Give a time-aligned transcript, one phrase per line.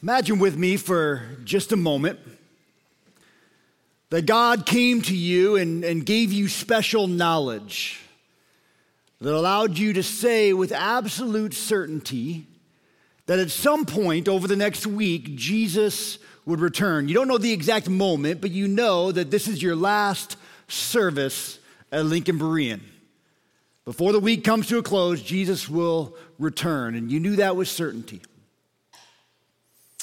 [0.00, 2.20] Imagine with me for just a moment
[4.10, 8.00] that God came to you and, and gave you special knowledge
[9.20, 12.46] that allowed you to say with absolute certainty
[13.26, 17.08] that at some point over the next week, Jesus would return.
[17.08, 20.36] You don't know the exact moment, but you know that this is your last
[20.68, 21.58] service
[21.90, 22.80] at Lincoln Berean.
[23.84, 27.66] Before the week comes to a close, Jesus will return, and you knew that with
[27.66, 28.22] certainty.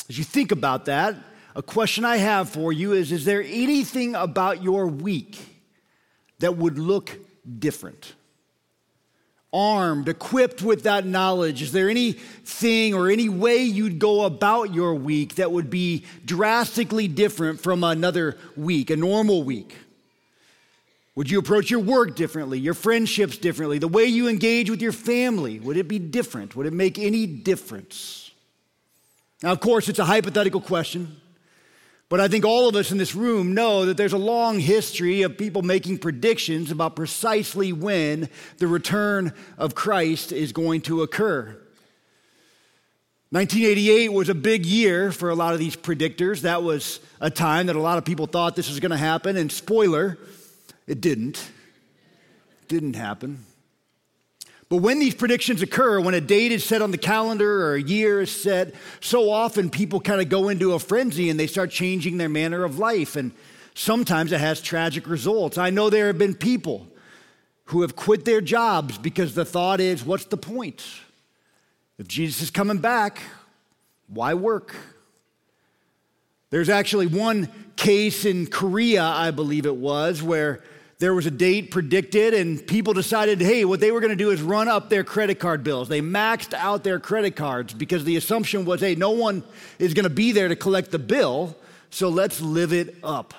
[0.09, 1.15] As you think about that,
[1.55, 5.37] a question I have for you is Is there anything about your week
[6.39, 7.17] that would look
[7.59, 8.13] different?
[9.53, 14.93] Armed, equipped with that knowledge, is there anything or any way you'd go about your
[14.93, 19.77] week that would be drastically different from another week, a normal week?
[21.15, 24.91] Would you approach your work differently, your friendships differently, the way you engage with your
[24.91, 25.61] family?
[25.61, 26.57] Would it be different?
[26.57, 28.24] Would it make any difference?
[29.43, 31.19] Now, of course, it's a hypothetical question,
[32.07, 35.23] but I think all of us in this room know that there's a long history
[35.23, 41.61] of people making predictions about precisely when the return of Christ is going to occur.
[43.31, 46.41] 1988 was a big year for a lot of these predictors.
[46.41, 49.35] That was a time that a lot of people thought this was going to happen,
[49.35, 50.17] and spoiler,
[50.87, 51.37] it didn't.
[52.61, 53.45] It didn't happen.
[54.75, 57.81] But when these predictions occur, when a date is set on the calendar or a
[57.81, 61.71] year is set, so often people kind of go into a frenzy and they start
[61.71, 63.15] changing their manner of life.
[63.15, 63.31] And
[63.73, 65.57] sometimes it has tragic results.
[65.57, 66.89] I know there have been people
[67.67, 70.85] who have quit their jobs because the thought is, what's the point?
[71.97, 73.21] If Jesus is coming back,
[74.09, 74.75] why work?
[76.49, 80.61] There's actually one case in Korea, I believe it was, where
[80.97, 84.31] there was a date predicted, and people decided, hey, what they were going to do
[84.31, 85.89] is run up their credit card bills.
[85.89, 89.43] They maxed out their credit cards because the assumption was, hey, no one
[89.77, 91.55] is going to be there to collect the bill,
[91.89, 93.33] so let's live it up.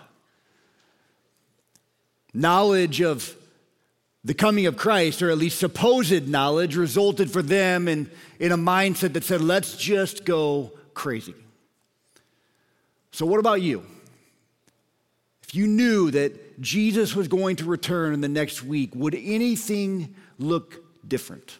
[2.34, 3.34] Knowledge of
[4.22, 8.58] the coming of Christ, or at least supposed knowledge, resulted for them in, in a
[8.58, 11.34] mindset that said, let's just go crazy.
[13.12, 13.82] So, what about you?
[15.42, 20.14] If you knew that Jesus was going to return in the next week, would anything
[20.38, 21.58] look different?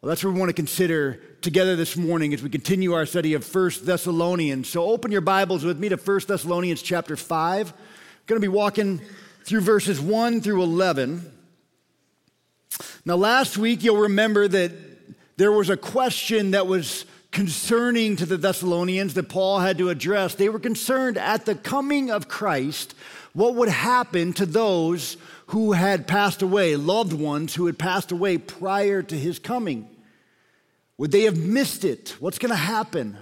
[0.00, 3.34] Well, that's what we want to consider together this morning as we continue our study
[3.34, 4.68] of First Thessalonians.
[4.68, 7.72] So open your Bibles with me to First Thessalonians chapter 5.
[7.72, 7.74] I'm
[8.26, 9.00] going to be walking
[9.42, 11.32] through verses 1 through 11.
[13.04, 14.70] Now, last week, you'll remember that
[15.36, 20.34] there was a question that was concerning to the Thessalonians that Paul had to address.
[20.34, 22.94] They were concerned at the coming of Christ
[23.32, 25.16] what would happen to those
[25.48, 29.88] who had passed away, loved ones who had passed away prior to his coming.
[30.96, 32.16] Would they have missed it?
[32.18, 33.16] What's going to happen?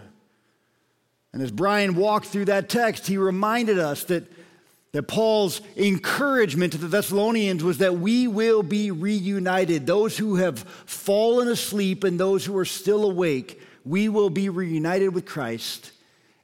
[1.33, 4.25] And as Brian walked through that text, he reminded us that,
[4.93, 9.87] that Paul's encouragement to the Thessalonians was that we will be reunited.
[9.87, 15.15] Those who have fallen asleep and those who are still awake we will be reunited
[15.15, 15.93] with Christ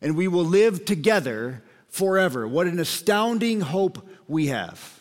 [0.01, 2.47] and we will live together forever.
[2.47, 5.01] What an astounding hope we have.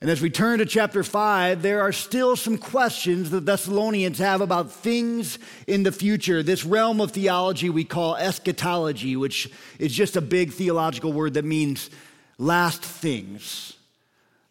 [0.00, 4.40] And as we turn to chapter 5, there are still some questions the Thessalonians have
[4.40, 10.16] about things in the future, this realm of theology we call eschatology, which is just
[10.16, 11.90] a big theological word that means
[12.38, 13.76] last things,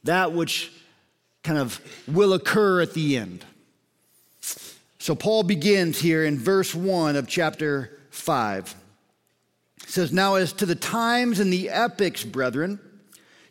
[0.04, 0.72] that which
[1.42, 3.44] kind of will occur at the end.
[5.02, 8.76] So Paul begins here in verse 1 of chapter 5.
[9.86, 12.82] He says, Now as to the times and the epochs, brethren,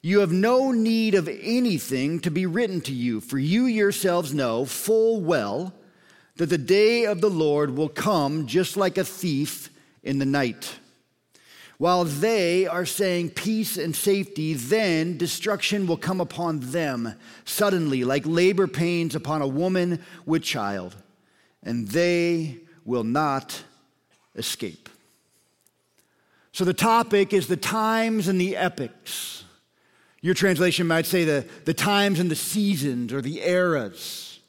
[0.03, 4.67] you have no need of anything to be written to you, for you yourselves know
[4.67, 5.73] full well
[6.37, 9.71] that the day of the Lord will come just like a thief
[10.03, 10.79] in the night.
[11.79, 17.15] While they are saying peace and safety, then destruction will come upon them
[17.47, 20.95] suddenly, like labor pains upon a woman with child
[21.63, 23.63] and they will not
[24.35, 24.89] escape.
[26.53, 29.44] So the topic is the times and the epochs.
[30.21, 34.41] Your translation might say the, the times and the seasons or the eras.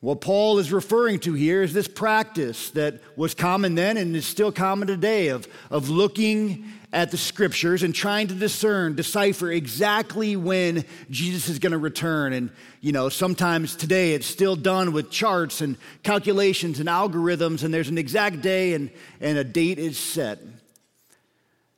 [0.00, 4.26] What Paul is referring to here is this practice that was common then and is
[4.26, 10.36] still common today of, of looking at the scriptures and trying to discern, decipher exactly
[10.36, 12.32] when Jesus is going to return.
[12.34, 12.50] And,
[12.80, 17.88] you know, sometimes today it's still done with charts and calculations and algorithms, and there's
[17.88, 18.90] an exact day and,
[19.20, 20.40] and a date is set.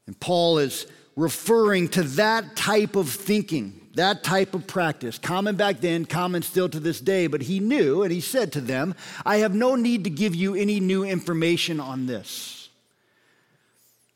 [0.06, 0.86] And Paul is
[1.16, 6.68] referring to that type of thinking, That type of practice, common back then, common still
[6.68, 10.02] to this day, but he knew and he said to them, I have no need
[10.04, 12.63] to give you any new information on this.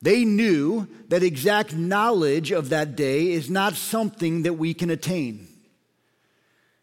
[0.01, 5.49] They knew that exact knowledge of that day is not something that we can attain.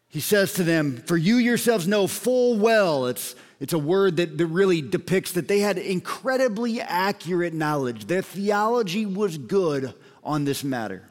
[0.08, 4.36] He says to them, For you yourselves know full well, it's, it's a word that,
[4.36, 8.06] that really depicts that they had incredibly accurate knowledge.
[8.06, 11.02] Their theology was good on this matter.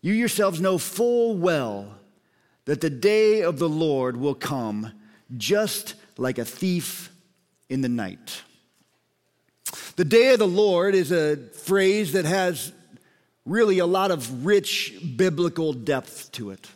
[0.00, 1.98] You yourselves know full well
[2.64, 4.92] that the day of the Lord will come
[5.36, 7.10] just like a thief
[7.68, 8.42] in the night.
[9.96, 12.72] The day of the Lord is a phrase that has
[13.46, 16.66] really a lot of rich biblical depth to it.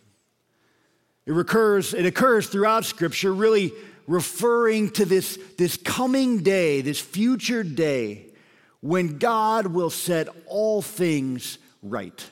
[1.26, 3.72] It recurs, it occurs throughout Scripture, really
[4.06, 8.26] referring to this, this coming day, this future day,
[8.80, 12.30] when God will set all things right.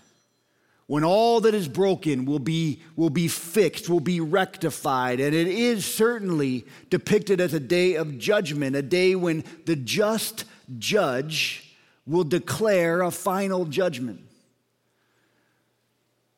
[0.87, 5.19] When all that is broken will be, will be fixed, will be rectified.
[5.19, 10.44] And it is certainly depicted as a day of judgment, a day when the just
[10.78, 11.76] judge
[12.06, 14.20] will declare a final judgment.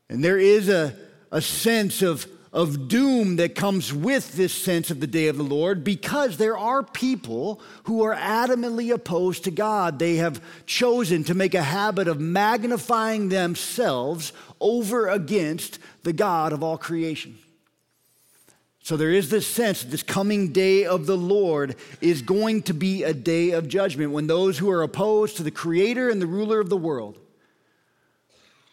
[0.08, 0.96] And there is a,
[1.30, 5.42] a sense of of doom that comes with this sense of the day of the
[5.42, 9.98] Lord because there are people who are adamantly opposed to God.
[9.98, 16.62] They have chosen to make a habit of magnifying themselves over against the God of
[16.62, 17.38] all creation.
[18.88, 23.05] So there is this sense this coming day of the Lord is going to be
[23.05, 26.58] a day of judgment when those who are opposed to the creator and the ruler
[26.58, 27.19] of the world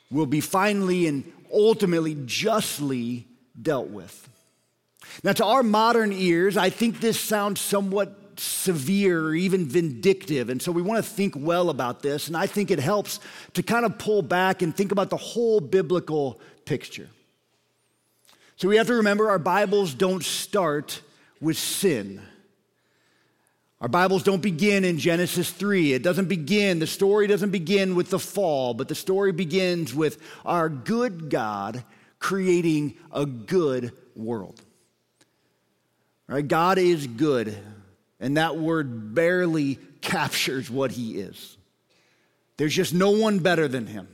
[0.09, 3.27] will be finally and ultimately justly
[3.61, 4.29] dealt with.
[5.21, 10.47] Now, to our modern ears, I think this sounds somewhat severe or even vindictive.
[10.47, 12.29] And so we want to think well about this.
[12.29, 13.19] And I think it helps
[13.55, 17.09] to kind of pull back and think about the whole biblical picture.
[18.57, 21.01] So we have to remember our Bibles don't start
[21.41, 22.21] with sin.
[23.81, 25.91] Our Bibles don't begin in Genesis 3.
[25.91, 30.21] It doesn't begin, the story doesn't begin with the fall, but the story begins with
[30.45, 31.83] our good God
[32.17, 34.61] creating a good world.
[36.27, 36.47] Right?
[36.47, 37.57] God is good,
[38.21, 41.57] and that word barely captures what he is.
[42.55, 44.07] There's just no one better than him.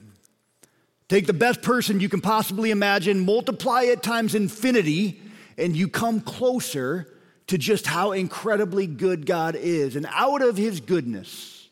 [1.12, 5.19] Take the best person you can possibly imagine, multiply it times infinity,
[5.58, 7.06] and you come closer
[7.48, 9.98] to just how incredibly good God is.
[9.98, 11.68] And out of his goodness,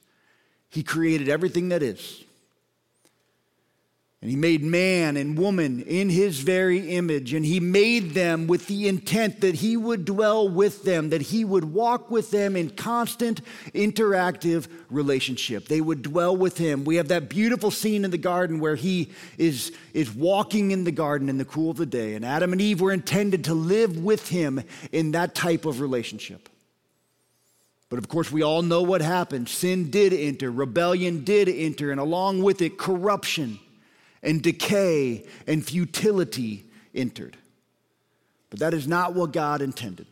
[0.68, 2.22] he created everything that is.
[4.22, 8.68] And he made man and woman in his very image, and he made them with
[8.68, 12.70] the intent that he would dwell with them, that he would walk with them in
[12.72, 13.40] constant
[13.74, 15.70] interactive relationship.
[15.70, 16.84] They would dwell with him.
[16.84, 20.92] We have that beautiful scene in the garden where he is, is walking in the
[20.92, 24.04] garden in the cool of the day, and Adam and Eve were intended to live
[24.04, 24.62] with him
[24.92, 26.50] in that type of relationship.
[27.88, 29.48] But of course, we all know what happened.
[29.48, 33.60] Sin did enter, rebellion did enter, and along with it, corruption
[34.22, 37.38] and decay and futility entered.
[38.50, 40.08] But that is not what God intended.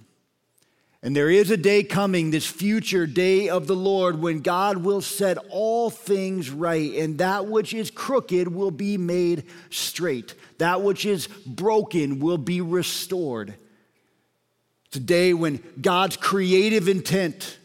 [1.04, 5.02] And there is a day coming, this future day of the Lord, when God will
[5.02, 10.34] set all things right, and that which is crooked will be made straight.
[10.58, 13.54] That which is broken will be restored.
[14.88, 17.58] It's a day when God's creative intent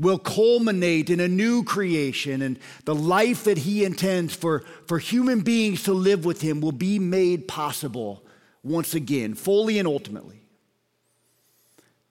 [0.00, 5.42] will culminate in a new creation, and the life that He intends for, for human
[5.42, 8.24] beings to live with Him will be made possible
[8.62, 10.40] once again, fully and ultimately.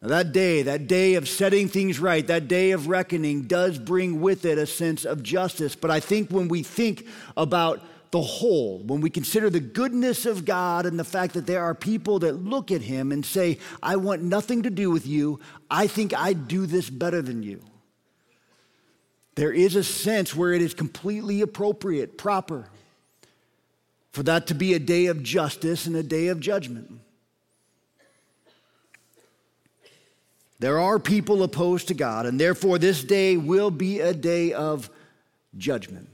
[0.02, 4.22] Now, that day, that day of setting things right, that day of reckoning does bring
[4.22, 5.76] with it a sense of justice.
[5.76, 7.06] But I think when we think
[7.36, 7.82] about
[8.12, 11.76] the whole, when we consider the goodness of God and the fact that there are
[11.76, 15.88] people that look at Him and say, I want nothing to do with you, I
[15.88, 17.62] think I do this better than you.
[19.40, 22.68] There is a sense where it is completely appropriate, proper,
[24.12, 27.00] for that to be a day of justice and a day of judgment.
[30.60, 34.90] There are people opposed to God, and therefore this day will be a day of
[35.58, 36.10] judgment.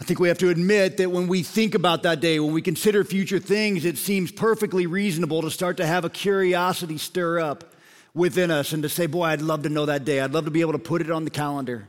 [0.00, 2.60] I think we have to admit that when we think about that day, when we
[2.60, 7.73] consider future things, it seems perfectly reasonable to start to have a curiosity stir up
[8.14, 10.20] within us and to say, Boy, I'd love to know that day.
[10.20, 11.88] I'd love to be able to put it on the calendar.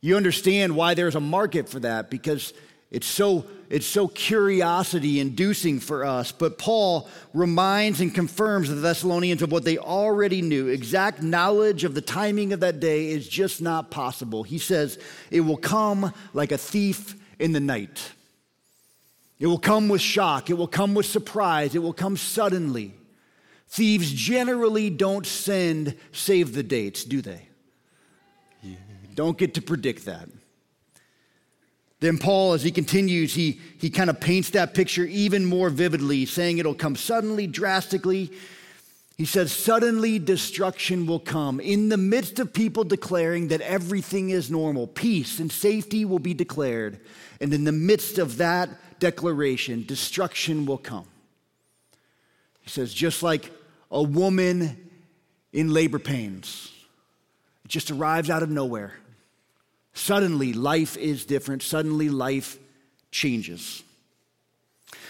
[0.00, 2.54] You understand why there's a market for that because
[2.90, 6.32] it's so, it's so curiosity inducing for us.
[6.32, 10.68] But Paul reminds and confirms the Thessalonians of what they already knew.
[10.68, 14.42] Exact knowledge of the timing of that day is just not possible.
[14.42, 14.98] He says,
[15.30, 18.12] It will come like a thief in the night.
[19.38, 20.50] It will come with shock.
[20.50, 21.74] It will come with surprise.
[21.74, 22.94] It will come suddenly.
[23.70, 27.46] Thieves generally don't send save the dates, do they?
[29.14, 30.28] Don't get to predict that.
[32.00, 36.26] Then Paul, as he continues, he, he kind of paints that picture even more vividly,
[36.26, 38.32] saying it'll come suddenly, drastically.
[39.18, 41.60] He says, Suddenly destruction will come.
[41.60, 46.34] In the midst of people declaring that everything is normal, peace and safety will be
[46.34, 46.98] declared.
[47.40, 51.06] And in the midst of that declaration, destruction will come.
[52.62, 53.52] He says, just like
[53.90, 54.90] a woman
[55.52, 56.72] in labor pains,
[57.64, 58.94] it just arrives out of nowhere.
[59.92, 61.62] Suddenly, life is different.
[61.62, 62.58] Suddenly, life
[63.10, 63.82] changes.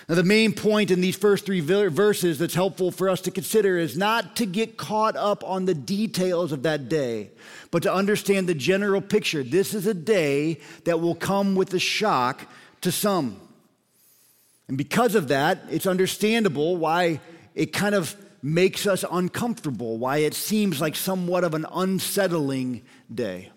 [0.08, 3.78] Now, the main point in these first three verses that's helpful for us to consider
[3.78, 7.30] is not to get caught up on the details of that day,
[7.70, 9.44] but to understand the general picture.
[9.44, 12.46] This is a day that will come with a shock
[12.80, 13.40] to some.
[14.66, 17.20] And because of that, it's understandable why
[17.54, 22.82] it kind of makes us uncomfortable, why it seems like somewhat of an unsettling
[23.12, 23.50] day.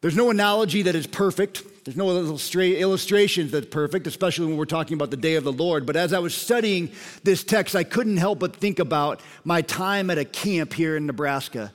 [0.00, 1.62] There's no analogy that is perfect.
[1.84, 5.52] There's no illustra- illustrations that's perfect, especially when we're talking about the day of the
[5.52, 5.84] Lord.
[5.84, 6.90] But as I was studying
[7.22, 11.04] this text, I couldn't help but think about my time at a camp here in
[11.04, 11.72] Nebraska.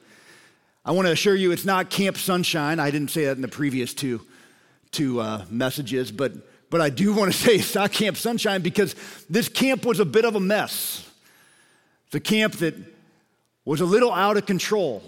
[0.83, 2.79] I want to assure you it's not Camp Sunshine.
[2.79, 4.21] I didn't say that in the previous two,
[4.91, 6.33] two uh, messages, but,
[6.69, 8.95] but I do want to say not Camp Sunshine because
[9.29, 11.10] this camp was a bit of a mess.
[12.07, 12.75] It's a camp that
[13.65, 15.03] was a little out of control.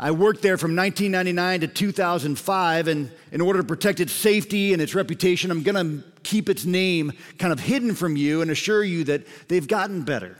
[0.00, 4.80] I worked there from 1999 to 2005, and in order to protect its safety and
[4.80, 8.84] its reputation, I'm going to keep its name kind of hidden from you and assure
[8.84, 10.36] you that they've gotten better.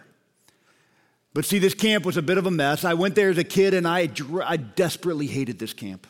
[1.35, 2.85] But see, this camp was a bit of a mess.
[2.85, 4.09] I went there as a kid, and I,
[4.45, 6.07] I desperately hated this camp.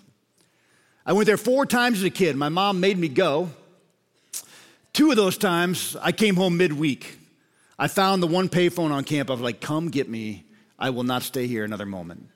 [1.07, 2.37] I went there four times as a kid.
[2.37, 3.51] My mom made me go.
[4.93, 7.19] Two of those times, I came home midweek.
[7.79, 9.31] I found the one payphone on camp.
[9.31, 10.45] I was like, come get me.
[10.79, 12.29] I will not stay here another moment.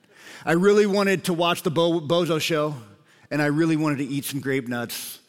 [0.45, 2.75] I really wanted to watch the Bo- Bozo show,
[3.31, 5.19] and I really wanted to eat some grape nuts,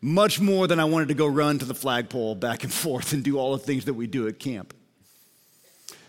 [0.00, 3.22] much more than I wanted to go run to the flagpole back and forth and
[3.22, 4.74] do all the things that we do at camp.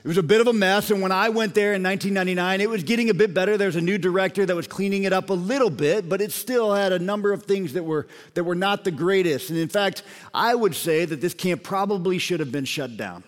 [0.03, 2.70] It was a bit of a mess, and when I went there in 1999, it
[2.70, 3.55] was getting a bit better.
[3.55, 6.31] There was a new director that was cleaning it up a little bit, but it
[6.31, 9.51] still had a number of things that were, that were not the greatest.
[9.51, 10.01] And in fact,
[10.34, 13.24] I would say that this camp probably should have been shut down.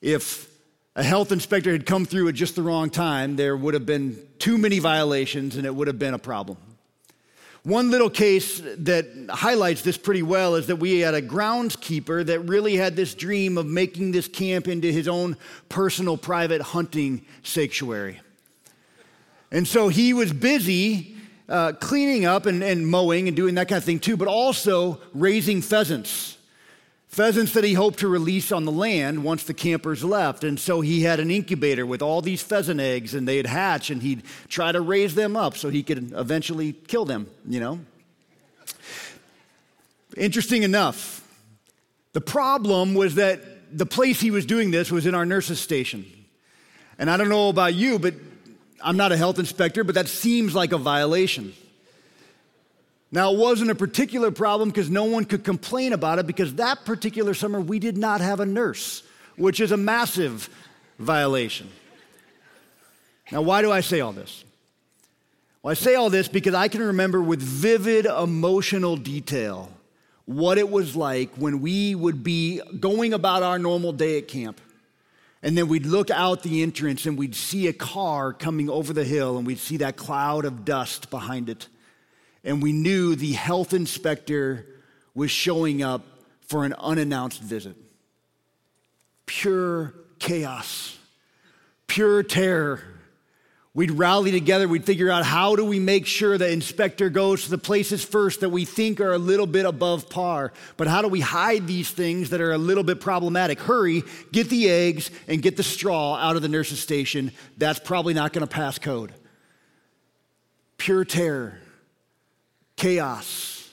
[0.00, 0.50] If
[0.96, 4.18] a health inspector had come through at just the wrong time, there would have been
[4.38, 6.56] too many violations and it would have been a problem.
[7.64, 12.40] One little case that highlights this pretty well is that we had a groundskeeper that
[12.40, 15.36] really had this dream of making this camp into his own
[15.68, 18.20] personal private hunting sanctuary.
[19.52, 21.16] And so he was busy
[21.48, 25.00] uh, cleaning up and, and mowing and doing that kind of thing too, but also
[25.14, 26.38] raising pheasants
[27.12, 30.44] pheasants that he hoped to release on the land once the campers left.
[30.44, 34.02] And so he had an incubator with all these pheasant eggs, and they'd hatch, and
[34.02, 37.80] he'd try to raise them up so he could eventually kill them, you know?
[40.16, 41.26] Interesting enough,
[42.14, 43.40] the problem was that
[43.76, 46.06] the place he was doing this was in our nurse's station.
[46.98, 48.14] And I don't know about you, but
[48.82, 51.52] I'm not a health inspector, but that seems like a violation.
[53.14, 56.86] Now, it wasn't a particular problem because no one could complain about it because that
[56.86, 59.02] particular summer we did not have a nurse,
[59.36, 60.48] which is a massive
[60.98, 61.68] violation.
[63.30, 64.44] Now, why do I say all this?
[65.62, 69.70] Well, I say all this because I can remember with vivid emotional detail
[70.24, 74.58] what it was like when we would be going about our normal day at camp.
[75.42, 79.04] And then we'd look out the entrance and we'd see a car coming over the
[79.04, 81.68] hill and we'd see that cloud of dust behind it
[82.44, 84.66] and we knew the health inspector
[85.14, 86.04] was showing up
[86.46, 87.76] for an unannounced visit.
[89.26, 90.98] Pure chaos,
[91.86, 92.82] pure terror.
[93.74, 97.50] We'd rally together, we'd figure out how do we make sure the inspector goes to
[97.50, 100.52] the places first that we think are a little bit above par.
[100.76, 103.60] But how do we hide these things that are a little bit problematic?
[103.60, 107.32] Hurry, get the eggs and get the straw out of the nurse's station.
[107.56, 109.14] That's probably not going to pass code.
[110.76, 111.58] Pure terror
[112.82, 113.70] chaos.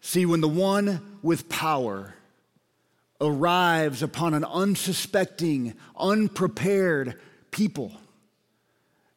[0.00, 2.14] See, when the one with power
[3.20, 7.20] arrives upon an unsuspecting, unprepared
[7.50, 7.92] people,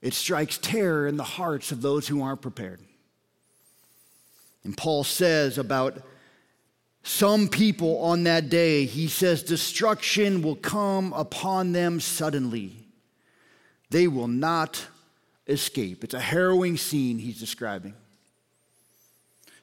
[0.02, 2.82] it strikes terror in the hearts of those who aren't prepared.
[4.66, 6.02] And Paul says about
[7.04, 12.74] some people on that day, he says, destruction will come upon them suddenly.
[13.90, 14.86] They will not
[15.48, 16.04] escape.
[16.04, 17.94] It's a harrowing scene he's describing.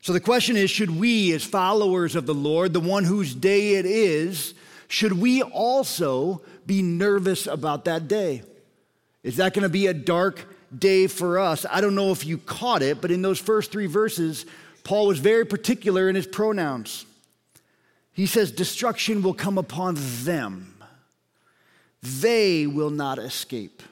[0.05, 3.77] So the question is should we, as followers of the Lord, the one whose day
[3.77, 4.53] it is,
[4.87, 8.43] should we also be nervous about that day?
[9.23, 10.45] Is that going to be a dark
[10.79, 11.65] day for us?
[11.71, 14.45] I don't know if you caught it, but in those first three verses,
[14.83, 17.07] Paul was very particular in his pronouns.
[18.13, 20.75] He says, Destruction will come upon them,
[22.03, 23.83] they will not escape.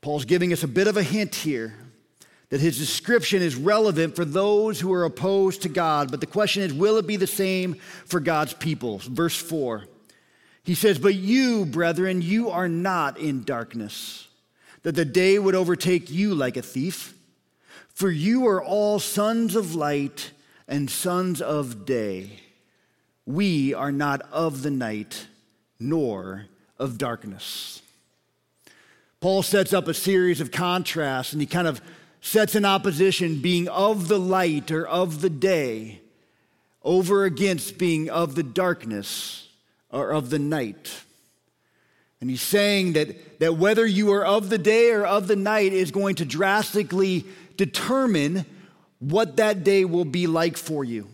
[0.00, 1.74] Paul's giving us a bit of a hint here
[2.54, 6.08] that his description is relevant for those who are opposed to God.
[6.08, 8.98] But the question is, will it be the same for God's people?
[8.98, 9.86] Verse 4.
[10.62, 14.28] He says, But you, brethren, you are not in darkness,
[14.84, 17.14] that the day would overtake you like a thief.
[17.88, 20.30] For you are all sons of light
[20.68, 22.38] and sons of day.
[23.26, 25.26] We are not of the night,
[25.80, 26.46] nor
[26.78, 27.82] of darkness.
[29.18, 31.82] Paul sets up a series of contrasts and he kind of
[32.24, 36.00] sets in opposition being of the light or of the day
[36.82, 39.46] over against being of the darkness
[39.90, 41.02] or of the night.
[42.22, 45.74] And he's saying that, that whether you are of the day or of the night
[45.74, 47.26] is going to drastically
[47.58, 48.46] determine
[49.00, 51.06] what that day will be like for you.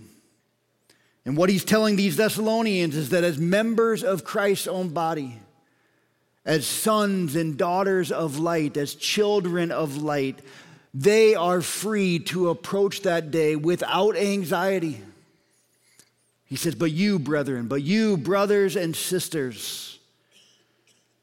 [1.26, 5.40] And what he's telling these Thessalonians is that as members of Christ's own body,
[6.44, 10.38] as sons and daughters of light, as children of light,
[10.92, 15.00] they are free to approach that day without anxiety.
[16.46, 19.98] He says, But you, brethren, but you, brothers and sisters,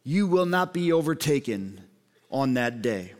[0.04, 1.82] you will not be overtaken
[2.32, 3.14] on that day.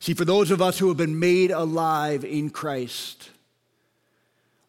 [0.00, 3.30] See, for those of us who have been made alive in Christ,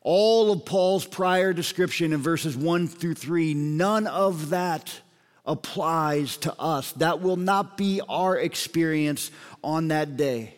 [0.02, 5.02] all of Paul's prior description in verses 1 through 3, none of that
[5.46, 6.92] applies to us.
[6.94, 9.32] That will not be our experience
[9.64, 10.56] on that day.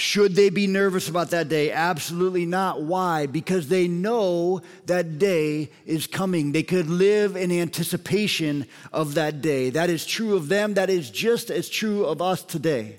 [0.00, 1.72] Should they be nervous about that day?
[1.72, 2.80] Absolutely not.
[2.80, 3.26] Why?
[3.26, 6.52] Because they know that day is coming.
[6.52, 9.68] They could live in anticipation of that day.
[9.68, 10.72] That is true of them.
[10.72, 12.98] That is just as true of us today.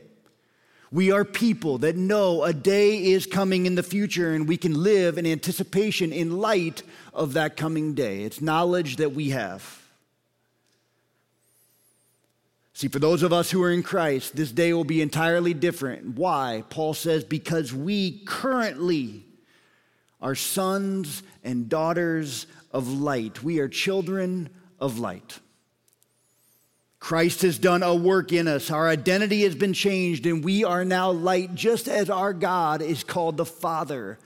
[0.91, 4.83] We are people that know a day is coming in the future and we can
[4.83, 6.83] live in anticipation in light
[7.15, 8.23] of that coming day.
[8.25, 9.80] It's knowledge that we have.
[12.81, 16.15] See, for those of us who are in Christ, this day will be entirely different.
[16.15, 16.63] Why?
[16.71, 19.23] Paul says, because we currently
[20.19, 23.43] are sons and daughters of light.
[23.43, 25.37] We are children of light.
[26.99, 28.71] Christ has done a work in us.
[28.71, 33.03] Our identity has been changed, and we are now light, just as our God is
[33.03, 34.17] called the Father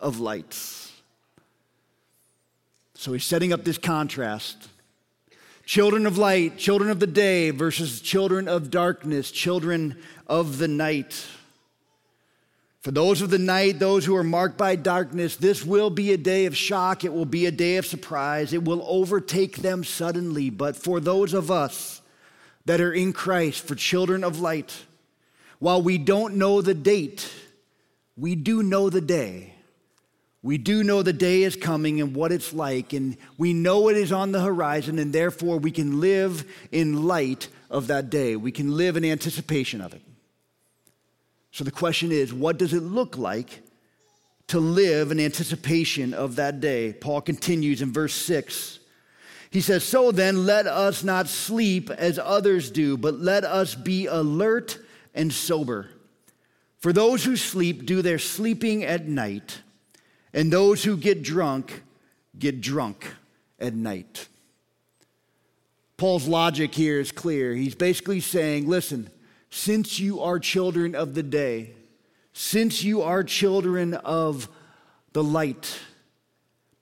[0.00, 1.00] of lights.
[2.94, 4.66] So he's setting up this contrast
[5.70, 11.24] Children of light, children of the day versus children of darkness, children of the night.
[12.80, 16.16] For those of the night, those who are marked by darkness, this will be a
[16.16, 17.04] day of shock.
[17.04, 18.52] It will be a day of surprise.
[18.52, 20.50] It will overtake them suddenly.
[20.50, 22.02] But for those of us
[22.64, 24.76] that are in Christ, for children of light,
[25.60, 27.32] while we don't know the date,
[28.16, 29.54] we do know the day.
[30.42, 33.96] We do know the day is coming and what it's like, and we know it
[33.96, 38.36] is on the horizon, and therefore we can live in light of that day.
[38.36, 40.00] We can live in anticipation of it.
[41.52, 43.62] So the question is what does it look like
[44.46, 46.94] to live in anticipation of that day?
[46.94, 48.78] Paul continues in verse 6.
[49.50, 54.06] He says, So then, let us not sleep as others do, but let us be
[54.06, 54.78] alert
[55.14, 55.90] and sober.
[56.78, 59.60] For those who sleep do their sleeping at night
[60.32, 61.82] and those who get drunk
[62.38, 63.14] get drunk
[63.58, 64.28] at night.
[65.96, 67.54] Paul's logic here is clear.
[67.54, 69.10] He's basically saying, listen,
[69.50, 71.74] since you are children of the day,
[72.32, 74.48] since you are children of
[75.12, 75.78] the light,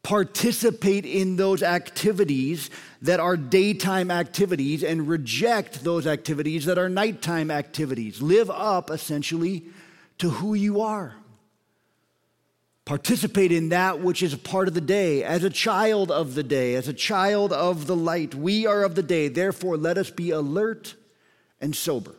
[0.05, 2.71] participate in those activities
[3.03, 8.23] that are daytime activities and reject those activities that are nighttime activities.
[8.23, 9.65] Live up, essentially,
[10.19, 11.17] to who you are.
[12.89, 16.43] Participate in that which is a part of the day, as a child of the
[16.43, 18.35] day, as a child of the light.
[18.35, 20.95] We are of the day, therefore, let us be alert
[21.61, 22.15] and sober.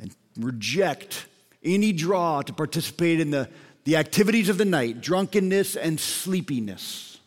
[0.00, 1.26] And reject
[1.64, 3.48] any draw to participate in the,
[3.82, 7.18] the activities of the night, drunkenness and sleepiness.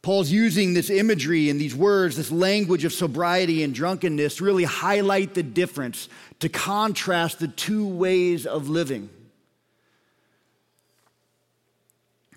[0.00, 5.34] Paul's using this imagery and these words, this language of sobriety and drunkenness, really highlight
[5.34, 9.10] the difference, to contrast the two ways of living.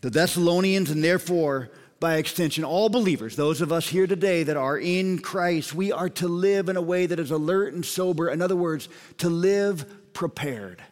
[0.04, 1.70] The Thessalonians, and therefore,
[2.02, 6.10] by extension, all believers, those of us here today that are in Christ, we are
[6.10, 8.30] to live in a way that is alert and sober.
[8.30, 8.90] In other words,
[9.20, 10.84] to live prepared,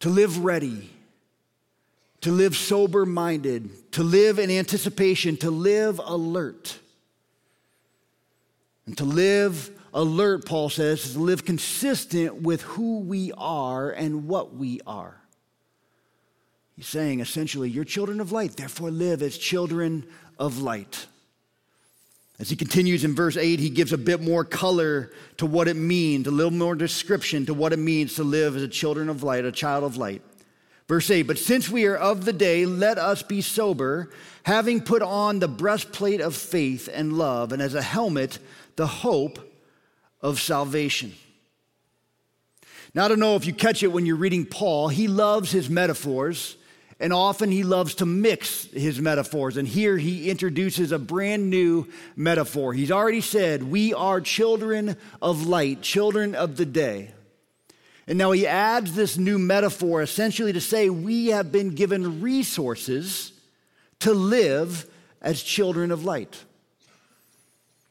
[0.00, 0.88] to live ready,
[2.22, 6.78] to live sober minded, to live in anticipation, to live alert.
[8.86, 14.28] And to live alert, Paul says, is to live consistent with who we are and
[14.28, 15.21] what we are.
[16.76, 20.06] He's saying essentially, you're children of light, therefore live as children
[20.38, 21.06] of light.
[22.38, 25.76] As he continues in verse 8, he gives a bit more color to what it
[25.76, 29.22] means, a little more description to what it means to live as a children of
[29.22, 30.22] light, a child of light.
[30.88, 34.10] Verse 8, but since we are of the day, let us be sober,
[34.42, 38.38] having put on the breastplate of faith and love, and as a helmet,
[38.76, 39.38] the hope
[40.20, 41.14] of salvation.
[42.94, 45.70] Now, I don't know if you catch it when you're reading Paul, he loves his
[45.70, 46.56] metaphors,
[47.02, 49.56] and often he loves to mix his metaphors.
[49.56, 52.72] And here he introduces a brand new metaphor.
[52.72, 57.10] He's already said, We are children of light, children of the day.
[58.06, 63.32] And now he adds this new metaphor essentially to say, We have been given resources
[63.98, 64.88] to live
[65.20, 66.44] as children of light.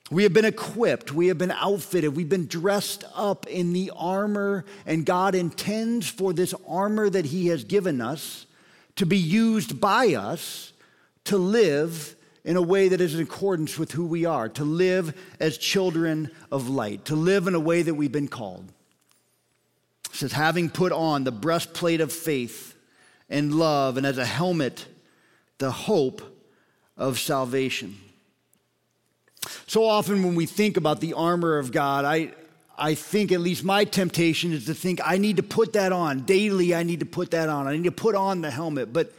[0.09, 4.63] We have been equipped, we have been outfitted, we've been dressed up in the armor,
[4.85, 8.45] and God intends for this armor that He has given us
[8.95, 10.73] to be used by us
[11.25, 15.15] to live in a way that is in accordance with who we are, to live
[15.39, 18.65] as children of light, to live in a way that we've been called.
[20.09, 22.75] It says, having put on the breastplate of faith
[23.29, 24.85] and love, and as a helmet,
[25.59, 26.21] the hope
[26.97, 27.97] of salvation.
[29.67, 32.33] So often when we think about the armor of God, I,
[32.81, 36.21] I think at least my temptation is to think I need to put that on.
[36.21, 37.67] Daily, I need to put that on.
[37.67, 38.91] I need to put on the helmet.
[38.91, 39.13] But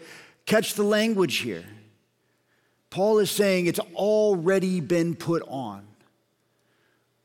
[0.46, 1.64] catch the language here.
[2.90, 5.86] Paul is saying it's already been put on.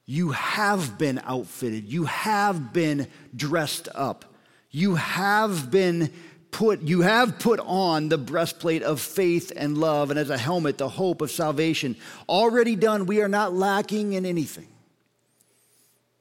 [0.05, 1.91] You have been outfitted.
[1.91, 4.23] You have been dressed up.
[4.69, 6.13] You have been
[6.51, 10.77] put, you have put on the breastplate of faith and love, and as a helmet,
[10.77, 11.95] the hope of salvation.
[12.29, 14.67] Already done, we are not lacking in anything.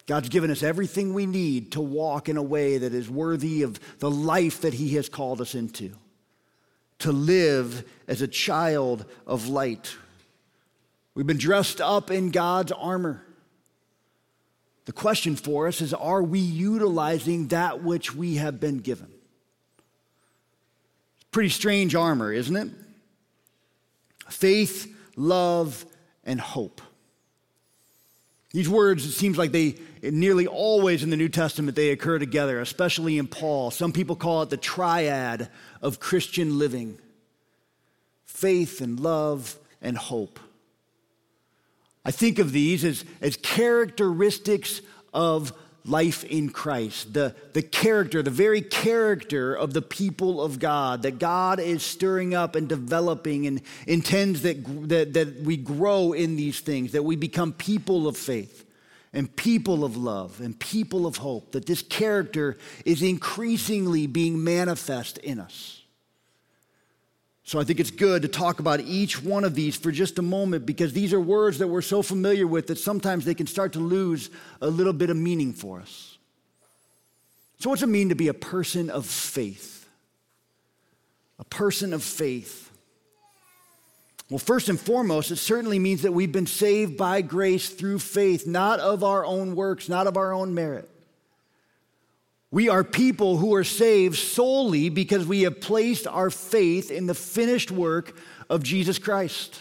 [0.06, 3.80] God's given us everything we need to walk in a way that is worthy of
[3.98, 5.90] the life that He has called us into,
[7.00, 9.96] to live as a child of light.
[11.14, 13.22] We've been dressed up in God's armor.
[14.84, 19.08] The question for us is are we utilizing that which we have been given?
[21.16, 22.68] It's pretty strange armor, isn't it?
[24.28, 25.84] Faith, love,
[26.22, 26.80] and hope.
[28.52, 29.76] These words, it seems like they
[30.12, 33.70] nearly always in the New Testament they occur together, especially in Paul.
[33.70, 35.48] Some people call it the triad
[35.82, 36.98] of Christian living
[38.24, 40.38] faith and love and hope.
[42.04, 44.82] I think of these as, as characteristics
[45.14, 45.52] of
[45.84, 51.18] life in Christ, the, the character, the very character of the people of God that
[51.18, 56.60] God is stirring up and developing and intends that, that, that we grow in these
[56.60, 58.65] things, that we become people of faith
[59.12, 65.18] and people of love and people of hope, that this character is increasingly being manifest
[65.18, 65.82] in us.
[67.46, 70.22] So I think it's good to talk about each one of these for just a
[70.22, 73.74] moment because these are words that we're so familiar with that sometimes they can start
[73.74, 76.18] to lose a little bit of meaning for us.
[77.60, 79.88] So, what's it mean to be a person of faith?
[81.38, 82.70] A person of faith.
[84.28, 88.46] Well, first and foremost, it certainly means that we've been saved by grace through faith,
[88.46, 90.90] not of our own works, not of our own merit.
[92.50, 97.14] We are people who are saved solely because we have placed our faith in the
[97.14, 98.16] finished work
[98.50, 99.60] of Jesus Christ.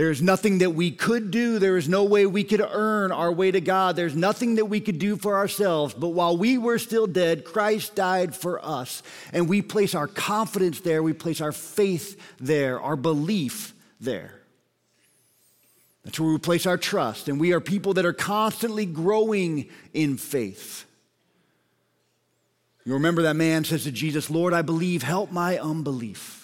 [0.00, 1.58] There is nothing that we could do.
[1.58, 3.96] There is no way we could earn our way to God.
[3.96, 5.92] There's nothing that we could do for ourselves.
[5.92, 9.02] But while we were still dead, Christ died for us.
[9.30, 11.02] And we place our confidence there.
[11.02, 14.40] We place our faith there, our belief there.
[16.06, 17.28] That's where we place our trust.
[17.28, 20.86] And we are people that are constantly growing in faith.
[22.86, 26.39] You remember that man says to Jesus, Lord, I believe, help my unbelief.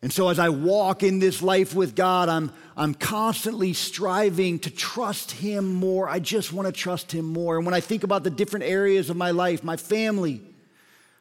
[0.00, 4.70] And so as I walk in this life with God, I'm, I'm constantly striving to
[4.70, 6.08] trust Him more.
[6.08, 7.56] I just want to trust Him more.
[7.56, 10.40] And when I think about the different areas of my life, my family,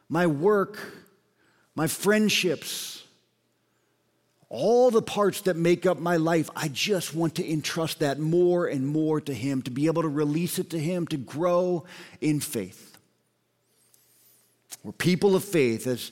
[0.10, 0.80] my work,
[1.74, 3.04] my friendships,
[4.50, 8.68] all the parts that make up my life, I just want to entrust that more
[8.68, 11.84] and more to Him, to be able to release it to Him, to grow
[12.22, 12.96] in faith.
[14.84, 15.88] We're people of faith.
[15.88, 16.12] As,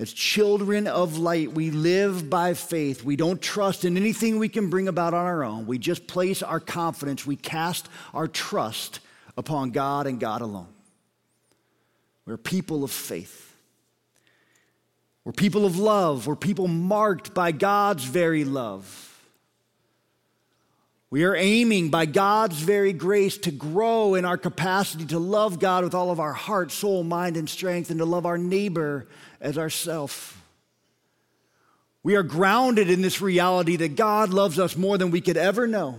[0.00, 3.04] as children of light, we live by faith.
[3.04, 5.66] We don't trust in anything we can bring about on our own.
[5.66, 9.00] We just place our confidence, we cast our trust
[9.36, 10.72] upon God and God alone.
[12.24, 13.54] We're people of faith.
[15.24, 16.26] We're people of love.
[16.26, 19.06] We're people marked by God's very love.
[21.10, 25.84] We are aiming by God's very grace to grow in our capacity to love God
[25.84, 29.08] with all of our heart, soul, mind, and strength, and to love our neighbor
[29.40, 30.42] as ourself.
[32.02, 35.66] We are grounded in this reality that God loves us more than we could ever
[35.66, 35.98] know.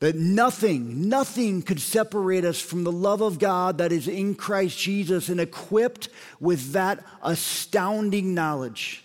[0.00, 4.78] That nothing, nothing could separate us from the love of God that is in Christ
[4.78, 9.04] Jesus, and equipped with that astounding knowledge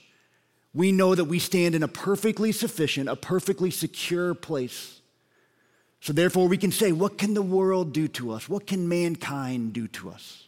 [0.73, 5.01] we know that we stand in a perfectly sufficient, a perfectly secure place.
[6.01, 8.49] So therefore, we can say, What can the world do to us?
[8.49, 10.47] What can mankind do to us?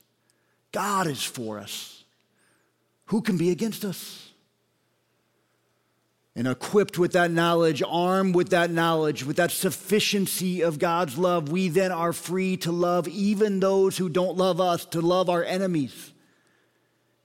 [0.75, 2.03] God is for us.
[3.05, 4.29] Who can be against us?
[6.35, 11.47] And equipped with that knowledge, armed with that knowledge, with that sufficiency of God's love,
[11.49, 15.45] we then are free to love even those who don't love us, to love our
[15.45, 16.11] enemies.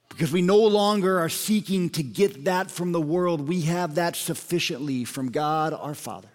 [0.07, 3.49] Because we no longer are seeking to get that from the world.
[3.49, 6.29] We have that sufficiently from God our Father.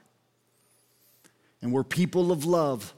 [1.62, 2.92] And we're people of love,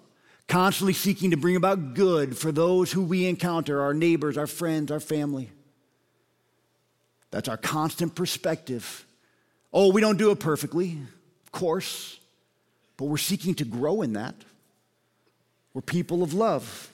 [0.48, 4.90] constantly seeking to bring about good for those who we encounter our neighbors, our friends,
[4.90, 5.50] our family.
[7.30, 9.06] That's our constant perspective.
[9.72, 10.98] Oh, we don't do it perfectly,
[11.44, 12.18] of course,
[12.96, 14.34] but we're seeking to grow in that.
[15.74, 16.90] We're people of love.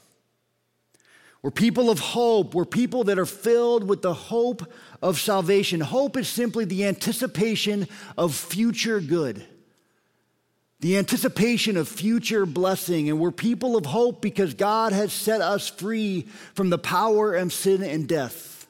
[1.40, 2.54] We're people of hope.
[2.54, 4.66] We're people that are filled with the hope
[5.00, 5.80] of salvation.
[5.80, 7.86] Hope is simply the anticipation
[8.18, 9.46] of future good,
[10.84, 13.08] the anticipation of future blessing.
[13.08, 17.54] And we're people of hope because God has set us free from the power of
[17.54, 18.66] sin and death.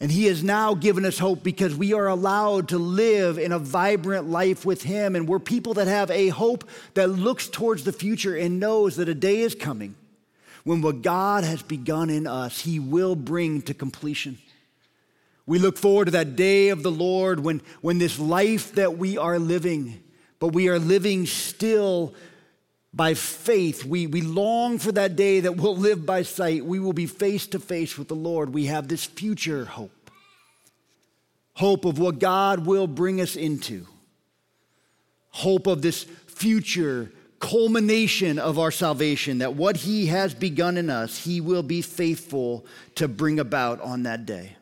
[0.00, 3.58] And He has now given us hope because we are allowed to live in a
[3.58, 5.16] vibrant life with Him.
[5.16, 6.62] And we're people that have a hope
[6.94, 9.96] that looks towards the future and knows that a day is coming
[10.62, 14.38] when what God has begun in us, He will bring to completion.
[15.44, 19.18] We look forward to that day of the Lord when, when this life that we
[19.18, 20.03] are living,
[20.44, 22.12] but we are living still
[22.92, 23.82] by faith.
[23.82, 26.66] We, we long for that day that we'll live by sight.
[26.66, 28.52] We will be face to face with the Lord.
[28.52, 30.10] We have this future hope
[31.54, 33.86] hope of what God will bring us into,
[35.30, 41.24] hope of this future culmination of our salvation, that what He has begun in us,
[41.24, 44.56] He will be faithful to bring about on that day.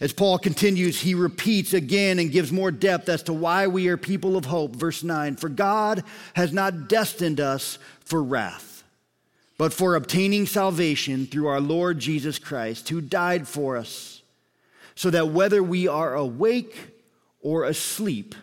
[0.00, 3.96] As Paul continues, he repeats again and gives more depth as to why we are
[3.96, 4.76] people of hope.
[4.76, 8.84] Verse 9 For God has not destined us for wrath,
[9.58, 14.22] but for obtaining salvation through our Lord Jesus Christ, who died for us,
[14.94, 16.76] so that whether we are awake
[17.40, 18.34] or asleep,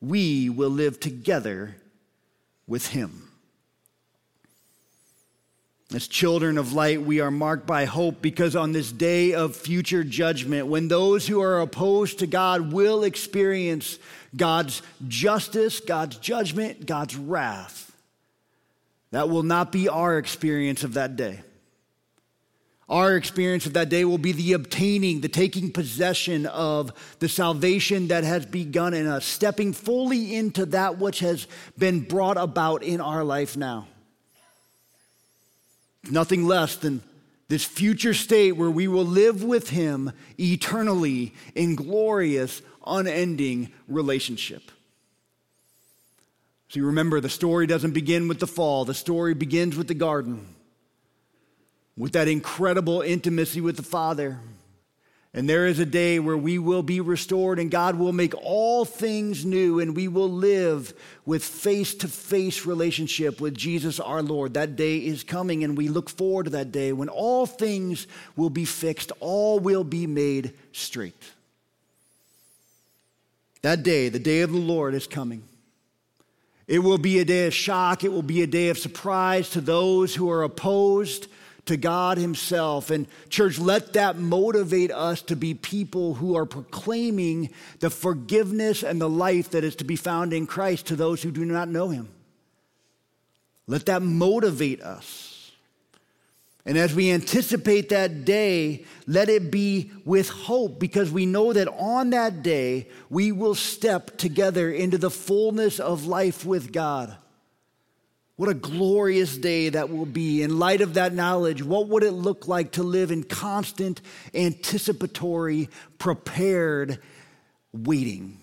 [0.00, 1.76] we will live together
[2.66, 3.29] with Him.
[5.92, 10.04] As children of light, we are marked by hope because on this day of future
[10.04, 13.98] judgment, when those who are opposed to God will experience
[14.36, 17.90] God's justice, God's judgment, God's wrath,
[19.10, 21.40] that will not be our experience of that day.
[22.88, 28.08] Our experience of that day will be the obtaining, the taking possession of the salvation
[28.08, 33.00] that has begun in us, stepping fully into that which has been brought about in
[33.00, 33.88] our life now.
[36.08, 37.02] Nothing less than
[37.48, 44.70] this future state where we will live with Him eternally in glorious, unending relationship.
[46.68, 49.94] So you remember, the story doesn't begin with the fall, the story begins with the
[49.94, 50.54] garden
[52.00, 54.40] with that incredible intimacy with the Father.
[55.32, 58.84] And there is a day where we will be restored and God will make all
[58.84, 60.92] things new and we will live
[61.24, 64.54] with face to face relationship with Jesus our Lord.
[64.54, 68.50] That day is coming and we look forward to that day when all things will
[68.50, 71.22] be fixed, all will be made straight.
[73.62, 75.44] That day, the day of the Lord, is coming.
[76.66, 79.60] It will be a day of shock, it will be a day of surprise to
[79.60, 81.28] those who are opposed
[81.66, 82.90] to God Himself.
[82.90, 89.00] And, church, let that motivate us to be people who are proclaiming the forgiveness and
[89.00, 91.88] the life that is to be found in Christ to those who do not know
[91.88, 92.08] Him.
[93.66, 95.52] Let that motivate us.
[96.66, 101.68] And as we anticipate that day, let it be with hope because we know that
[101.68, 107.16] on that day we will step together into the fullness of life with God.
[108.40, 110.40] What a glorious day that will be.
[110.40, 114.00] In light of that knowledge, what would it look like to live in constant,
[114.32, 117.00] anticipatory, prepared
[117.74, 118.38] waiting?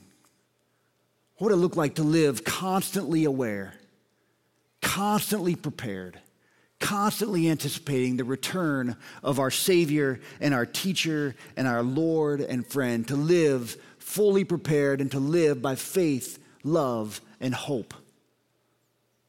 [1.37, 3.73] What would it look like to live constantly aware,
[4.83, 6.19] constantly prepared,
[6.79, 13.07] constantly anticipating the return of our Savior and our teacher and our Lord and friend,
[13.07, 17.95] to live fully prepared and to live by faith, love, and hope.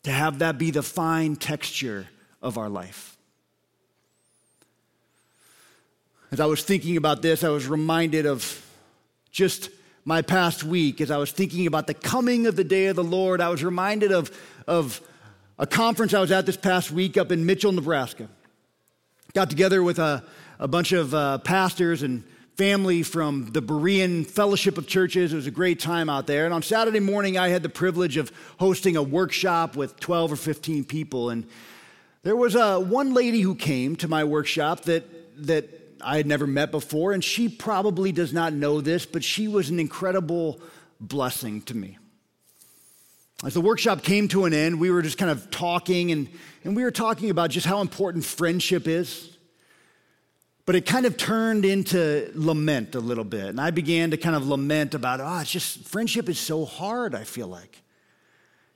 [0.04, 2.06] To have that be the fine texture
[2.40, 3.16] of our life.
[6.30, 8.64] As I was thinking about this, I was reminded of
[9.30, 9.70] just
[10.04, 11.00] my past week.
[11.00, 13.64] As I was thinking about the coming of the day of the Lord, I was
[13.64, 14.30] reminded of,
[14.66, 15.00] of
[15.58, 18.28] a conference I was at this past week up in Mitchell, Nebraska.
[19.34, 20.24] Got together with a,
[20.58, 22.24] a bunch of uh, pastors and
[22.58, 25.32] family from the Berean Fellowship of Churches.
[25.32, 26.44] It was a great time out there.
[26.44, 30.36] And on Saturday morning, I had the privilege of hosting a workshop with 12 or
[30.36, 31.30] 15 people.
[31.30, 31.46] And
[32.24, 35.04] there was uh, one lady who came to my workshop that,
[35.46, 35.68] that
[36.02, 39.70] I had never met before, and she probably does not know this, but she was
[39.70, 40.60] an incredible
[40.98, 41.96] blessing to me.
[43.44, 46.28] As the workshop came to an end, we were just kind of talking, and,
[46.64, 49.37] and we were talking about just how important friendship is.
[50.68, 53.46] But it kind of turned into lament a little bit.
[53.46, 57.14] And I began to kind of lament about, oh, it's just, friendship is so hard,
[57.14, 57.80] I feel like.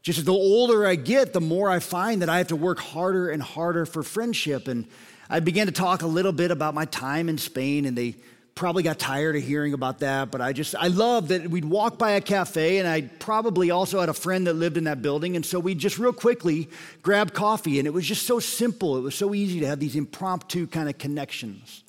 [0.00, 3.28] Just the older I get, the more I find that I have to work harder
[3.28, 4.68] and harder for friendship.
[4.68, 4.86] And
[5.28, 8.16] I began to talk a little bit about my time in Spain, and they
[8.54, 10.30] probably got tired of hearing about that.
[10.30, 14.00] But I just, I love that we'd walk by a cafe, and I probably also
[14.00, 15.36] had a friend that lived in that building.
[15.36, 16.70] And so we just real quickly
[17.02, 18.96] grabbed coffee, and it was just so simple.
[18.96, 21.81] It was so easy to have these impromptu kind of connections.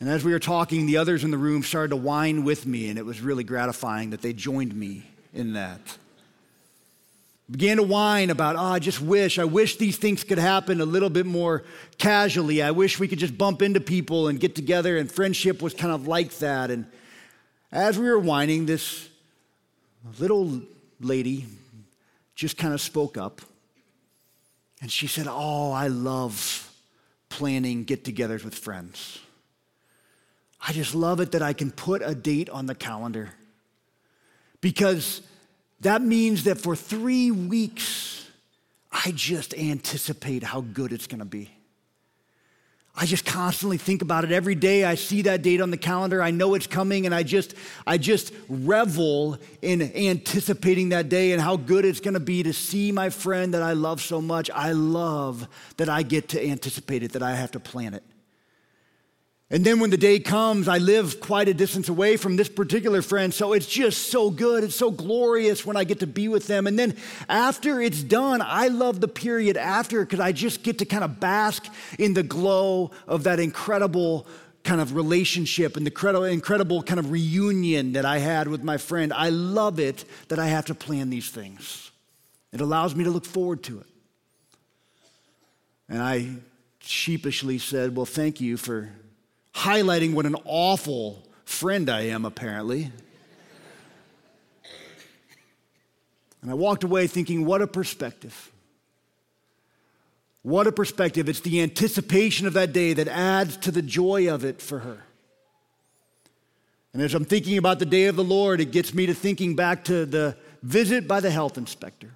[0.00, 2.88] And as we were talking, the others in the room started to whine with me,
[2.88, 5.80] and it was really gratifying that they joined me in that
[7.50, 10.84] began to whine about, oh, I just wish, I wish these things could happen a
[10.84, 11.64] little bit more
[11.96, 12.62] casually.
[12.62, 15.92] I wish we could just bump into people and get together, and friendship was kind
[15.92, 16.70] of like that.
[16.70, 16.86] And
[17.72, 19.08] as we were whining, this
[20.18, 20.60] little
[21.00, 21.46] lady
[22.34, 23.40] just kind of spoke up.
[24.80, 26.70] And she said, Oh, I love
[27.30, 29.20] planning get togethers with friends.
[30.60, 33.30] I just love it that I can put a date on the calendar
[34.60, 35.22] because
[35.80, 38.26] that means that for three weeks,
[38.90, 41.50] I just anticipate how good it's going to be.
[43.00, 44.84] I just constantly think about it every day.
[44.84, 46.20] I see that date on the calendar.
[46.20, 47.54] I know it's coming and I just
[47.86, 52.52] I just revel in anticipating that day and how good it's going to be to
[52.52, 54.50] see my friend that I love so much.
[54.50, 58.02] I love that I get to anticipate it, that I have to plan it.
[59.50, 63.00] And then when the day comes, I live quite a distance away from this particular
[63.00, 64.62] friend, so it's just so good.
[64.62, 66.66] It's so glorious when I get to be with them.
[66.66, 66.94] And then
[67.30, 71.18] after it's done, I love the period after because I just get to kind of
[71.18, 71.66] bask
[71.98, 74.26] in the glow of that incredible
[74.64, 79.14] kind of relationship and the incredible kind of reunion that I had with my friend.
[79.14, 81.90] I love it that I have to plan these things.
[82.52, 83.86] It allows me to look forward to it.
[85.88, 86.34] And I
[86.80, 88.90] sheepishly said, Well, thank you for
[89.58, 92.92] highlighting what an awful friend I am, apparently.
[96.40, 98.52] And I walked away thinking, what a perspective.
[100.42, 101.28] What a perspective.
[101.28, 105.02] It's the anticipation of that day that adds to the joy of it for her.
[106.92, 109.56] And as I'm thinking about the day of the Lord, it gets me to thinking
[109.56, 112.10] back to the visit by the health inspector.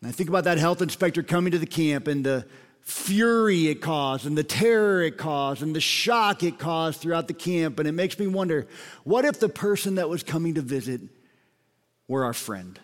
[0.00, 2.46] And I think about that health inspector coming to the camp and the
[2.86, 7.34] fury it caused and the terror it caused and the shock it caused throughout the
[7.34, 7.80] camp.
[7.80, 8.68] And it makes me wonder
[9.02, 11.00] what if the person that was coming to visit
[12.06, 12.78] were our friend?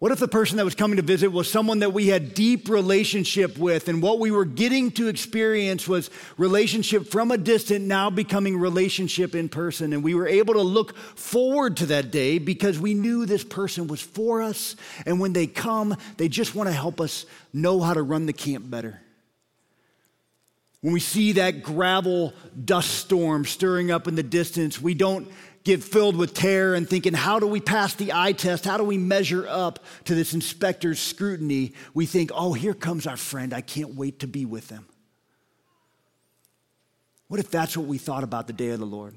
[0.00, 2.70] What if the person that was coming to visit was someone that we had deep
[2.70, 6.08] relationship with and what we were getting to experience was
[6.38, 10.96] relationship from a distant now becoming relationship in person and we were able to look
[10.96, 15.46] forward to that day because we knew this person was for us and when they
[15.46, 19.02] come they just want to help us know how to run the camp better.
[20.80, 22.32] When we see that gravel
[22.64, 25.28] dust storm stirring up in the distance, we don't
[25.64, 28.64] get filled with terror and thinking, how do we pass the eye test?
[28.64, 31.74] How do we measure up to this inspector's scrutiny?
[31.92, 33.52] We think, oh, here comes our friend.
[33.52, 34.86] I can't wait to be with them.
[37.28, 39.14] What if that's what we thought about the day of the Lord?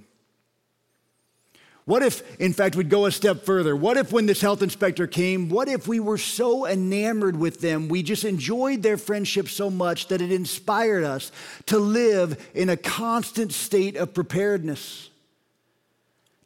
[1.86, 3.76] What if, in fact, we'd go a step further?
[3.76, 7.90] What if, when this health inspector came, what if we were so enamored with them,
[7.90, 11.32] we just enjoyed their friendship so much that it inspired us
[11.66, 15.10] to live in a constant state of preparedness?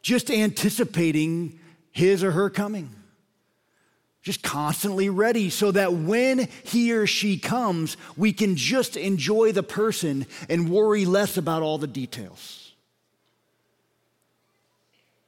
[0.02, 1.58] Just anticipating
[1.90, 2.90] his or her coming.
[4.22, 9.62] Just constantly ready so that when he or she comes, we can just enjoy the
[9.62, 12.72] person and worry less about all the details.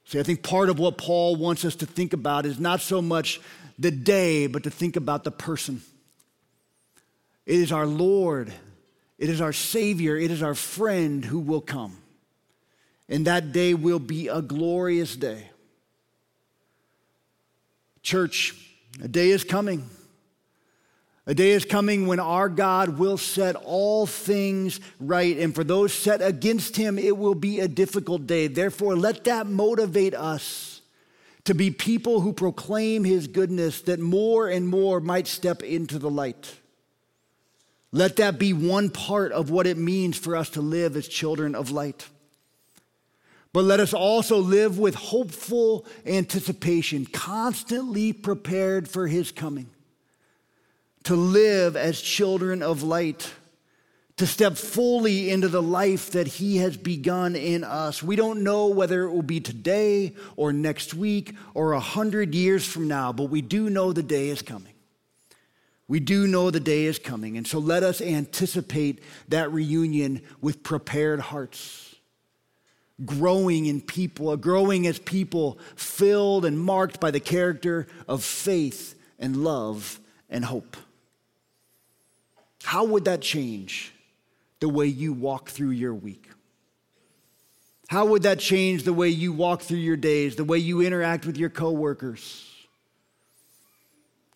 [0.04, 3.00] See, I think part of what Paul wants us to think about is not so
[3.00, 3.40] much
[3.78, 5.82] the day, but to think about the person.
[7.46, 8.52] It is our Lord,
[9.18, 11.99] it is our Savior, it is our friend who will come.
[13.10, 15.50] And that day will be a glorious day.
[18.02, 18.54] Church,
[19.02, 19.90] a day is coming.
[21.26, 25.36] A day is coming when our God will set all things right.
[25.36, 28.46] And for those set against him, it will be a difficult day.
[28.46, 30.80] Therefore, let that motivate us
[31.44, 36.10] to be people who proclaim his goodness, that more and more might step into the
[36.10, 36.54] light.
[37.92, 41.54] Let that be one part of what it means for us to live as children
[41.54, 42.08] of light.
[43.52, 49.70] But let us also live with hopeful anticipation, constantly prepared for his coming.
[51.04, 53.32] To live as children of light,
[54.18, 58.02] to step fully into the life that he has begun in us.
[58.02, 62.64] We don't know whether it will be today or next week or a hundred years
[62.66, 64.74] from now, but we do know the day is coming.
[65.88, 70.62] We do know the day is coming, and so let us anticipate that reunion with
[70.62, 71.89] prepared hearts
[73.04, 79.36] growing in people, growing as people filled and marked by the character of faith and
[79.44, 80.76] love and hope.
[82.62, 83.92] How would that change
[84.60, 86.28] the way you walk through your week?
[87.88, 91.26] How would that change the way you walk through your days, the way you interact
[91.26, 92.46] with your coworkers?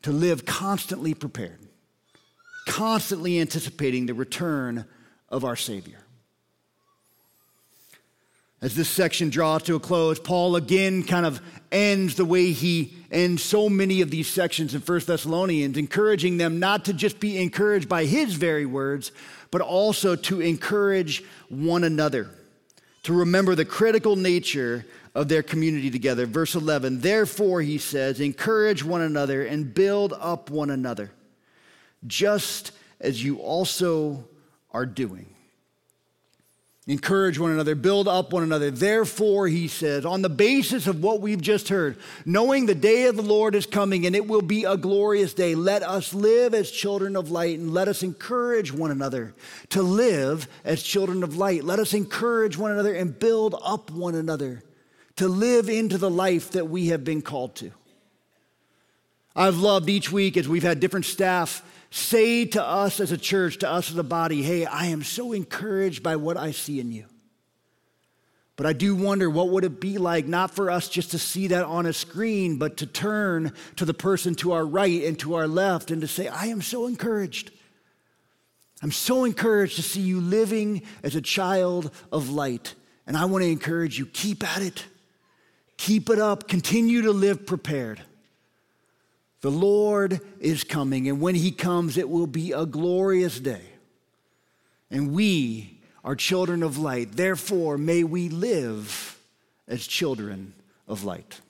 [0.03, 1.61] To live constantly prepared,
[2.67, 4.85] constantly anticipating the return
[5.29, 6.04] of our Savior.
[8.65, 12.95] As this section draws to a close, Paul again kind of ends the way he
[13.11, 17.37] ends so many of these sections in 1 Thessalonians, encouraging them not to just be
[17.37, 19.13] encouraged by his very words,
[19.51, 22.31] but also to encourage one another,
[23.03, 26.25] to remember the critical nature of their community together.
[26.25, 31.11] Verse 11, therefore, he says, encourage one another and build up one another,
[32.07, 34.25] just as you also
[34.71, 35.34] are doing.
[36.87, 38.71] Encourage one another, build up one another.
[38.71, 43.17] Therefore, he says, on the basis of what we've just heard, knowing the day of
[43.17, 46.71] the Lord is coming and it will be a glorious day, let us live as
[46.71, 49.33] children of light and let us encourage one another
[49.71, 51.65] to live as children of light.
[51.65, 54.63] Let us encourage one another and build up one another
[55.17, 57.71] to live into the life that we have been called to.
[59.35, 61.63] I've loved each week as we've had different staff
[61.95, 65.33] say to us as a church, to us as a body, hey, I am so
[65.33, 67.05] encouraged by what I see in you.
[68.57, 71.47] But I do wonder what would it be like not for us just to see
[71.49, 75.35] that on a screen, but to turn to the person to our right and to
[75.35, 77.53] our left and to say, I am so encouraged.
[78.83, 82.75] I'm so encouraged to see you living as a child of light.
[83.07, 84.85] And I want to encourage you keep at it.
[85.77, 86.49] Keep it up.
[86.49, 88.03] Continue to live prepared.
[89.45, 93.61] The Lord is coming, and when He comes, it will be a glorious day.
[94.91, 97.13] And we are children of light.
[97.13, 99.21] Therefore, may we live
[99.69, 100.55] as children
[100.89, 101.43] of light.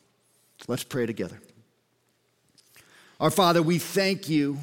[0.67, 1.39] Let's pray together.
[3.21, 4.59] Our Father, we thank you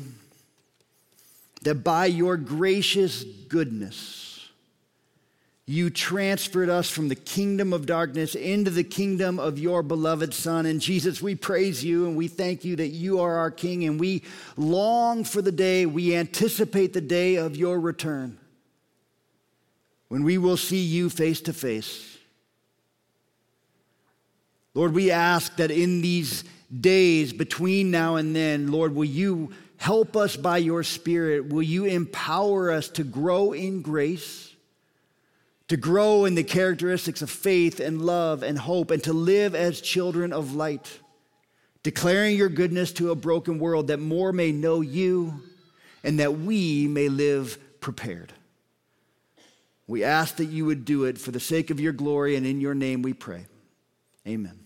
[1.61, 4.30] that by your gracious goodness,
[5.67, 10.65] you transferred us from the kingdom of darkness into the kingdom of your beloved Son.
[10.65, 13.99] And Jesus, we praise you and we thank you that you are our King and
[13.99, 14.23] we
[14.57, 18.37] long for the day, we anticipate the day of your return
[20.07, 22.17] when we will see you face to face.
[24.73, 26.43] Lord, we ask that in these
[26.79, 31.49] days between now and then, Lord, will you help us by your Spirit?
[31.49, 34.50] Will you empower us to grow in grace?
[35.71, 39.79] To grow in the characteristics of faith and love and hope, and to live as
[39.79, 40.99] children of light,
[41.81, 45.41] declaring your goodness to a broken world that more may know you
[46.03, 48.33] and that we may live prepared.
[49.87, 52.59] We ask that you would do it for the sake of your glory, and in
[52.59, 53.45] your name we pray.
[54.27, 54.60] Amen.